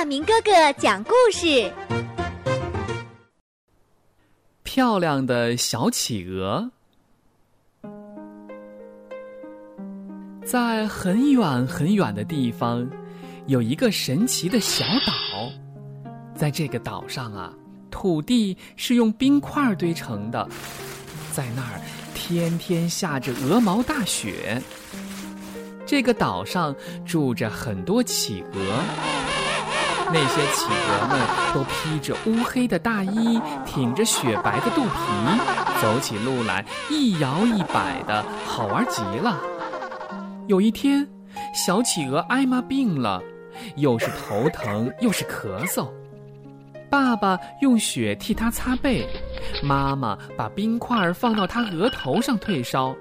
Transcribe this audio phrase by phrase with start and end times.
[0.00, 1.70] 大明哥哥讲故事。
[4.62, 6.70] 漂亮的小企鹅，
[10.42, 12.88] 在很远很远的地方，
[13.46, 15.52] 有一个神奇的小岛。
[16.34, 17.52] 在这个岛上啊，
[17.90, 20.48] 土地是用冰块堆成的，
[21.30, 21.80] 在那儿
[22.14, 24.62] 天天下着鹅毛大雪。
[25.84, 26.74] 这个岛上
[27.04, 29.29] 住着很多企鹅。
[30.12, 31.20] 那些企鹅们
[31.54, 39.38] 都披着乌黑的大衣，挺着雪白的肚皮，走起路来一摇一摆的，好玩极了。
[40.48, 41.06] 有一天，
[41.54, 43.22] 小企鹅艾玛病了，
[43.76, 45.88] 又是头疼又是咳嗽。
[46.90, 49.06] 爸爸用雪替她擦背，
[49.62, 52.92] 妈妈把冰块放到她额头上退烧，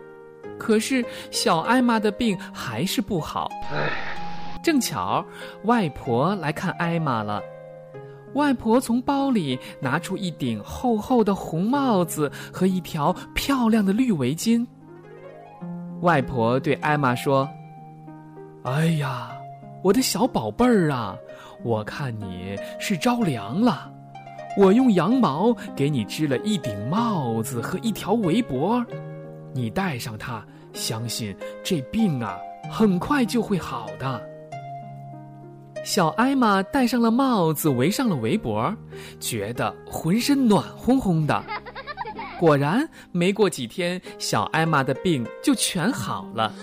[0.60, 3.50] 可是小艾玛的病还是不好。
[4.70, 5.26] 正巧，
[5.64, 7.42] 外婆来看艾玛了。
[8.36, 14.64] 外婆从包里拿出一顶厚厚的红帽子和一条漂亮的绿围巾。
[16.02, 17.50] 外婆对艾玛说
[18.62, 19.32] ：“哎呀，
[19.84, 21.18] 我的小宝贝儿啊，
[21.64, 23.92] 我看你是着凉了，
[24.56, 28.86] 我用羊毛给你织了一顶帽子和一条围脖，
[29.52, 32.38] 你戴上它，相信这病啊，
[32.70, 34.24] 很快就会好的。”
[35.90, 38.72] 小艾玛戴上了帽子，围上了围脖，
[39.20, 41.44] 觉得浑身暖烘烘的。
[42.38, 46.54] 果然，没过几天，小艾玛的病就全好了。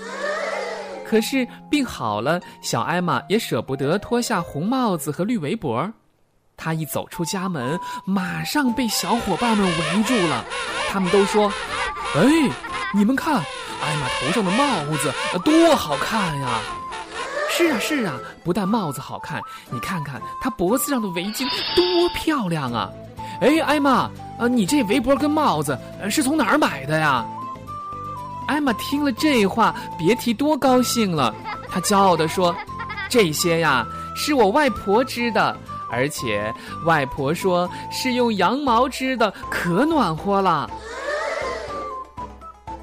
[1.04, 5.92] 可是，病好了，小艾玛也舍不得脱下红帽子和绿围脖。
[6.56, 10.44] 她一走出家门，马上被小伙伴们围住了。
[10.88, 11.52] 他们都说
[12.14, 12.22] ：“哎，
[12.94, 15.12] 你们看，艾玛头上的帽子
[15.44, 16.60] 多好看呀！”
[17.56, 19.40] 是啊是啊，不但帽子好看，
[19.70, 22.90] 你看看她脖子上的围巾多漂亮啊！
[23.40, 25.78] 哎，艾玛，呃，你这围脖跟帽子
[26.10, 27.24] 是从哪儿买的呀？
[28.46, 31.34] 艾玛听了这话，别提多高兴了。
[31.70, 32.54] 她骄傲地说
[33.08, 35.56] ：“这些呀，是我外婆织的，
[35.90, 36.52] 而且
[36.84, 40.68] 外婆说是用羊毛织的，可暖和了。”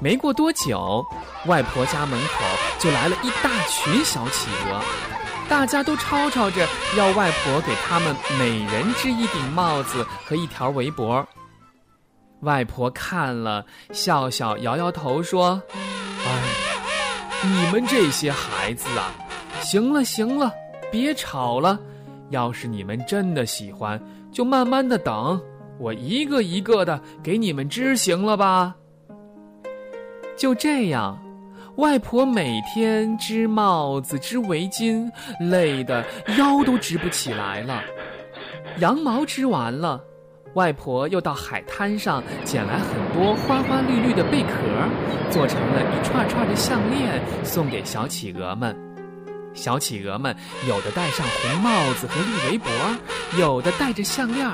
[0.04, 1.02] 没过多久，
[1.46, 2.44] 外婆家门口
[2.78, 4.78] 就来了一大群小企鹅，
[5.48, 11.26] 大家都吵吵着要外婆给他们每人织一顶帽子和一条围脖。
[12.40, 15.62] 外婆看了，笑笑摇摇头说
[16.26, 16.42] ：“哎，
[17.42, 19.10] 你们这些孩子啊，
[19.62, 20.52] 行了行了，
[20.92, 21.80] 别吵了。
[22.28, 23.98] 要是你们真的喜欢，
[24.30, 25.40] 就慢慢的等，
[25.78, 28.74] 我一个一个的给你们织，行了吧？”
[30.36, 31.18] 就这样，
[31.76, 36.04] 外婆每天织帽子、织围巾，累得
[36.36, 37.82] 腰都直不起来了。
[38.78, 40.00] 羊毛织完了，
[40.54, 44.56] 外婆又到海滩上捡来很多花花绿绿的贝壳，
[45.30, 48.76] 做成了一串串的项链，送给小企鹅们。
[49.54, 50.34] 小企鹅们
[50.68, 52.70] 有的戴上红帽子和绿围脖，
[53.38, 54.50] 有的戴着项链，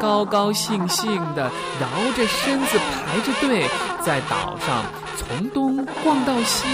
[0.00, 1.44] 高高兴兴地
[1.80, 2.76] 摇着身子
[3.14, 3.68] 排着队，
[4.04, 4.84] 在岛上
[5.16, 6.66] 从东逛到西，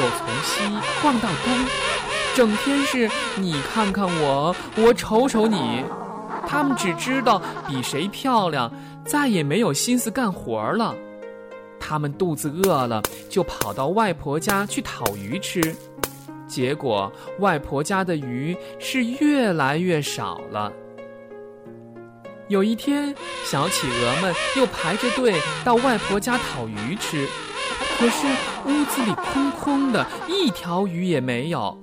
[0.00, 0.62] 又从西
[1.02, 1.66] 逛到东，
[2.34, 5.84] 整天是你看看我，我瞅瞅你。
[6.46, 8.72] 他们只知道比谁漂亮，
[9.04, 10.94] 再也没有心思干活了。
[11.78, 15.76] 他们肚子饿了，就跑到外婆家去讨鱼吃。
[16.46, 20.72] 结果，外婆家的鱼是越来越少了。
[22.52, 23.14] 有一天，
[23.46, 27.26] 小企鹅们又排着队到外婆家讨鱼吃，
[27.96, 28.26] 可是
[28.66, 31.74] 屋子里空空的，一条鱼也没有。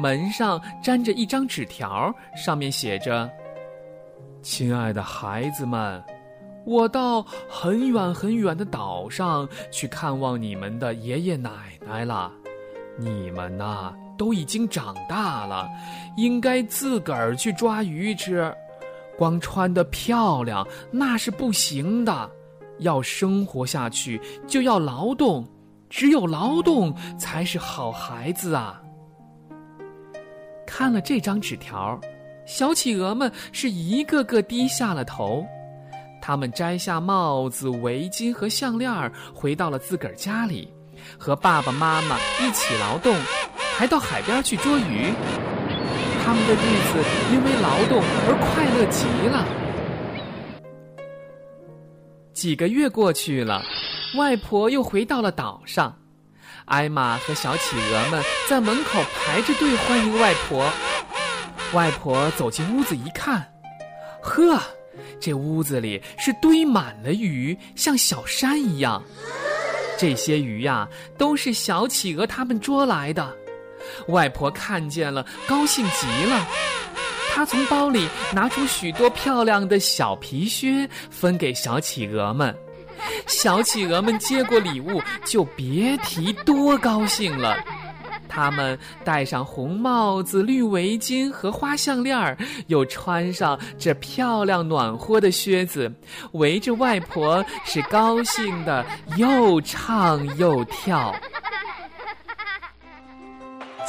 [0.00, 3.28] 门上粘着一张纸条，上面写着
[4.42, 6.00] ：“亲爱的孩子们，
[6.64, 11.50] 我到很远很远的岛上去看望你们的爷爷奶
[11.84, 12.30] 奶了。”
[12.96, 15.68] 你们呐，都已经长大了，
[16.16, 18.54] 应该自个儿去抓鱼吃。
[19.20, 22.30] 光穿的漂亮那是不行的，
[22.78, 25.46] 要生活下去就要劳动，
[25.90, 28.80] 只有劳动才是好孩子啊。
[30.66, 32.00] 看了这张纸条，
[32.46, 35.44] 小企鹅们是一个个低下了头，
[36.22, 38.90] 他们摘下帽子、围巾和项链，
[39.34, 40.72] 回到了自个儿家里。
[41.18, 43.14] 和爸爸妈妈一起劳动，
[43.76, 45.12] 还到海边去捉鱼。
[46.30, 46.62] 他们的日子
[47.32, 49.44] 因为劳动而快乐极了。
[52.32, 53.64] 几个月过去了，
[54.16, 55.98] 外婆又回到了岛上。
[56.66, 60.70] 艾玛和小企鹅们在门口排着队欢迎外婆。
[61.72, 63.44] 外婆走进屋子一看，
[64.22, 64.56] 呵，
[65.18, 69.02] 这屋子里是堆满了鱼，像小山一样。
[69.98, 70.88] 这些鱼呀，
[71.18, 73.36] 都是小企鹅他们捉来的。
[74.08, 76.46] 外婆看见了，高兴极了。
[77.32, 82.54] 她从包里拿出许多漂亮的小皮靴，分给小企鹅们。
[83.26, 87.56] 小企鹅们接过礼物，就别提多高兴了。
[88.28, 92.36] 他们戴上红帽子、绿围巾和花项链儿，
[92.68, 95.92] 又穿上这漂亮暖和的靴子，
[96.32, 98.84] 围着外婆是高兴的，
[99.16, 101.12] 又唱又跳。